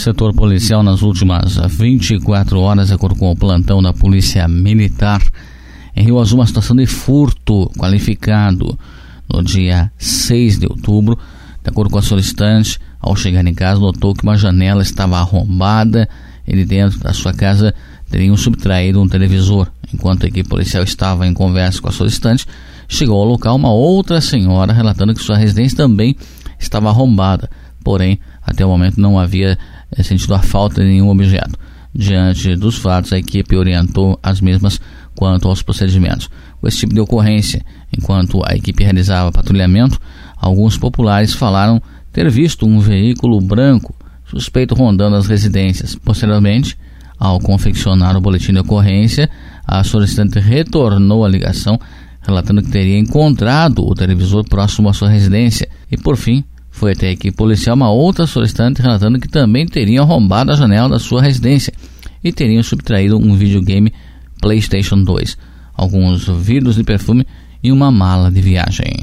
setor 0.00 0.32
policial 0.32 0.82
nas 0.82 1.02
últimas 1.02 1.56
24 1.56 2.58
horas, 2.58 2.88
de 2.88 2.94
acordo 2.94 3.18
com 3.18 3.30
o 3.30 3.36
plantão 3.36 3.82
da 3.82 3.92
Polícia 3.92 4.48
Militar, 4.48 5.22
em 5.94 6.04
Rio 6.04 6.18
Azul, 6.18 6.38
uma 6.38 6.46
situação 6.46 6.74
de 6.74 6.86
furto 6.86 7.70
qualificado 7.76 8.78
no 9.28 9.42
dia 9.42 9.92
6 9.98 10.58
de 10.58 10.66
outubro. 10.66 11.18
De 11.62 11.68
acordo 11.68 11.90
com 11.90 11.98
a 11.98 12.02
solicitante, 12.02 12.78
ao 12.98 13.14
chegar 13.14 13.46
em 13.46 13.52
casa, 13.52 13.78
notou 13.78 14.14
que 14.14 14.22
uma 14.22 14.36
janela 14.36 14.82
estava 14.82 15.18
arrombada 15.18 16.08
e 16.46 16.56
de 16.56 16.64
dentro 16.64 16.98
da 17.00 17.12
sua 17.12 17.34
casa 17.34 17.74
teriam 18.10 18.36
subtraído 18.36 19.00
um 19.00 19.08
televisor. 19.08 19.68
Enquanto 19.92 20.24
a 20.24 20.28
equipe 20.28 20.48
policial 20.48 20.82
estava 20.82 21.26
em 21.26 21.34
conversa 21.34 21.80
com 21.80 21.88
a 21.88 21.92
solicitante, 21.92 22.46
chegou 22.88 23.20
ao 23.20 23.28
local 23.28 23.56
uma 23.56 23.72
outra 23.72 24.20
senhora 24.20 24.72
relatando 24.72 25.12
que 25.12 25.22
sua 25.22 25.36
residência 25.36 25.76
também 25.76 26.16
estava 26.58 26.88
arrombada. 26.88 27.50
Porém, 27.82 28.18
até 28.42 28.64
o 28.64 28.68
momento 28.68 29.00
não 29.00 29.18
havia 29.18 29.58
é, 29.90 30.02
sentido 30.02 30.34
a 30.34 30.40
falta 30.40 30.82
de 30.82 30.88
nenhum 30.88 31.08
objeto. 31.08 31.58
Diante 31.94 32.54
dos 32.54 32.76
fatos, 32.76 33.12
a 33.12 33.18
equipe 33.18 33.56
orientou 33.56 34.18
as 34.22 34.40
mesmas 34.40 34.80
quanto 35.14 35.48
aos 35.48 35.62
procedimentos. 35.62 36.28
Com 36.60 36.68
esse 36.68 36.78
tipo 36.78 36.94
de 36.94 37.00
ocorrência, 37.00 37.64
enquanto 37.92 38.40
a 38.46 38.54
equipe 38.54 38.84
realizava 38.84 39.32
patrulhamento, 39.32 39.98
alguns 40.36 40.78
populares 40.78 41.32
falaram 41.32 41.82
ter 42.12 42.30
visto 42.30 42.66
um 42.66 42.78
veículo 42.78 43.40
branco 43.40 43.94
suspeito 44.26 44.74
rondando 44.74 45.16
as 45.16 45.26
residências. 45.26 45.96
Posteriormente, 45.96 46.78
ao 47.18 47.40
confeccionar 47.40 48.16
o 48.16 48.20
boletim 48.20 48.52
de 48.52 48.60
ocorrência, 48.60 49.28
a 49.66 49.82
solicitante 49.82 50.38
retornou 50.38 51.24
a 51.24 51.28
ligação, 51.28 51.78
relatando 52.22 52.62
que 52.62 52.70
teria 52.70 52.98
encontrado 52.98 53.84
o 53.84 53.94
televisor 53.94 54.44
próximo 54.48 54.88
à 54.88 54.92
sua 54.92 55.08
residência 55.08 55.68
e, 55.90 55.96
por 55.96 56.16
fim, 56.16 56.44
foi 56.80 56.92
até 56.92 57.08
a 57.08 57.12
equipe 57.12 57.36
policial 57.36 57.76
uma 57.76 57.90
outra 57.90 58.26
solicitante 58.26 58.80
relatando 58.80 59.20
que 59.20 59.28
também 59.28 59.66
teriam 59.66 60.02
arrombado 60.02 60.50
a 60.50 60.54
janela 60.56 60.88
da 60.88 60.98
sua 60.98 61.20
residência 61.20 61.74
e 62.24 62.32
teriam 62.32 62.62
subtraído 62.62 63.18
um 63.18 63.36
videogame 63.36 63.92
PlayStation 64.40 65.04
2, 65.04 65.36
alguns 65.74 66.26
vidros 66.26 66.76
de 66.76 66.82
perfume 66.82 67.26
e 67.62 67.70
uma 67.70 67.90
mala 67.90 68.30
de 68.30 68.40
viagem. 68.40 68.96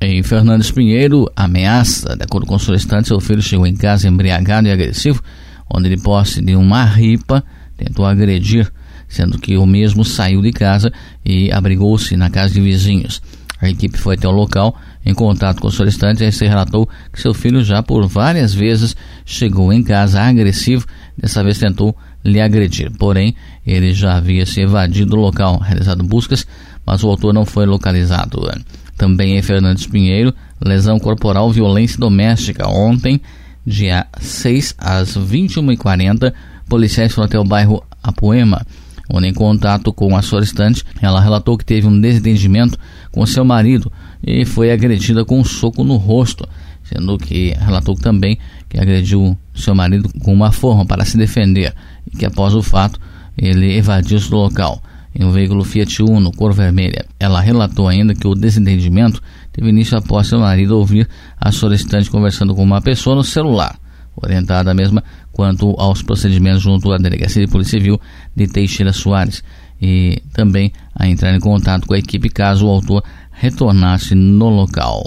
Em 0.00 0.22
Fernandes 0.22 0.70
Pinheiro, 0.70 1.30
ameaça, 1.36 2.16
de 2.16 2.24
acordo 2.24 2.46
com 2.46 2.54
o 2.54 2.58
solicitante, 2.58 3.08
seu 3.08 3.20
filho 3.20 3.42
chegou 3.42 3.66
em 3.66 3.76
casa 3.76 4.08
embriagado 4.08 4.66
e 4.66 4.70
agressivo, 4.70 5.22
onde 5.68 5.90
de 5.90 6.02
posse 6.02 6.40
de 6.40 6.56
uma 6.56 6.82
ripa 6.86 7.44
tentou 7.76 8.06
agredir, 8.06 8.72
sendo 9.06 9.38
que 9.38 9.58
o 9.58 9.66
mesmo 9.66 10.02
saiu 10.02 10.40
de 10.40 10.50
casa 10.50 10.90
e 11.22 11.52
abrigou-se 11.52 12.16
na 12.16 12.30
casa 12.30 12.54
de 12.54 12.60
vizinhos. 12.62 13.20
A 13.60 13.68
equipe 13.68 13.98
foi 13.98 14.14
até 14.14 14.28
o 14.28 14.32
local, 14.32 14.76
em 15.04 15.12
contato 15.12 15.60
com 15.60 15.68
o 15.68 15.72
solicitante, 15.72 16.24
e 16.24 16.30
se 16.30 16.46
relatou 16.46 16.88
que 17.12 17.20
seu 17.20 17.34
filho 17.34 17.62
já 17.64 17.82
por 17.82 18.06
várias 18.06 18.54
vezes 18.54 18.94
chegou 19.24 19.72
em 19.72 19.82
casa 19.82 20.22
agressivo, 20.22 20.86
dessa 21.16 21.42
vez 21.42 21.58
tentou 21.58 21.96
lhe 22.24 22.40
agredir. 22.40 22.90
Porém, 22.96 23.34
ele 23.66 23.92
já 23.92 24.16
havia 24.16 24.46
se 24.46 24.60
evadido 24.60 25.10
do 25.10 25.16
local, 25.16 25.58
realizado 25.58 26.04
buscas, 26.04 26.46
mas 26.86 27.02
o 27.02 27.08
autor 27.08 27.34
não 27.34 27.44
foi 27.44 27.66
localizado. 27.66 28.48
Também 28.96 29.36
em 29.36 29.42
Fernandes 29.42 29.86
Pinheiro, 29.86 30.32
lesão 30.64 30.98
corporal, 30.98 31.50
violência 31.50 31.98
doméstica. 31.98 32.68
Ontem, 32.68 33.20
dia 33.66 34.06
6 34.20 34.74
às 34.78 35.16
21h40, 35.16 36.32
policiais 36.68 37.12
foram 37.12 37.26
até 37.26 37.38
o 37.38 37.44
bairro 37.44 37.82
Apoema 38.02 38.64
onde 39.08 39.28
em 39.28 39.32
contato 39.32 39.92
com 39.92 40.16
a 40.16 40.22
solicitante, 40.22 40.84
ela 41.00 41.20
relatou 41.20 41.56
que 41.56 41.64
teve 41.64 41.86
um 41.86 42.00
desentendimento 42.00 42.78
com 43.10 43.24
seu 43.24 43.44
marido 43.44 43.90
e 44.22 44.44
foi 44.44 44.70
agredida 44.70 45.24
com 45.24 45.40
um 45.40 45.44
soco 45.44 45.82
no 45.82 45.96
rosto, 45.96 46.46
sendo 46.82 47.16
que 47.16 47.54
relatou 47.58 47.94
também 47.94 48.38
que 48.68 48.78
agrediu 48.78 49.36
seu 49.54 49.74
marido 49.74 50.08
com 50.20 50.32
uma 50.32 50.52
forma 50.52 50.84
para 50.84 51.04
se 51.04 51.16
defender 51.16 51.74
e 52.06 52.16
que 52.16 52.26
após 52.26 52.54
o 52.54 52.62
fato 52.62 53.00
ele 53.36 53.76
evadiu-se 53.76 54.28
do 54.28 54.36
local 54.36 54.82
em 55.14 55.24
um 55.24 55.30
veículo 55.30 55.64
Fiat 55.64 56.02
Uno 56.02 56.30
cor 56.32 56.52
vermelha. 56.52 57.06
Ela 57.18 57.40
relatou 57.40 57.88
ainda 57.88 58.14
que 58.14 58.26
o 58.26 58.34
desentendimento 58.34 59.22
teve 59.52 59.68
início 59.68 59.96
após 59.96 60.26
seu 60.26 60.38
marido 60.38 60.78
ouvir 60.78 61.08
a 61.40 61.50
solicitante 61.50 62.10
conversando 62.10 62.54
com 62.54 62.62
uma 62.62 62.80
pessoa 62.80 63.16
no 63.16 63.24
celular 63.24 63.78
orientada 64.22 64.74
mesma 64.74 65.02
quanto 65.32 65.74
aos 65.78 66.02
procedimentos 66.02 66.62
junto 66.62 66.92
à 66.92 66.98
Delegacia 66.98 67.44
de 67.44 67.50
Polícia 67.50 67.78
Civil 67.78 68.00
de 68.34 68.46
Teixeira 68.46 68.92
Soares 68.92 69.42
e 69.80 70.22
também 70.32 70.72
a 70.94 71.08
entrar 71.08 71.34
em 71.34 71.40
contato 71.40 71.86
com 71.86 71.94
a 71.94 71.98
equipe 71.98 72.28
caso 72.28 72.66
o 72.66 72.70
autor 72.70 73.02
retornasse 73.30 74.14
no 74.14 74.48
local. 74.48 75.04